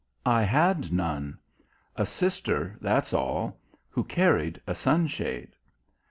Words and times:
"I 0.25 0.41
had 0.41 0.91
none. 0.91 1.37
A 1.95 2.07
sister, 2.07 2.75
that's 2.81 3.13
all 3.13 3.59
who 3.87 4.03
carried 4.03 4.59
a 4.65 4.73
sunshade." 4.73 5.53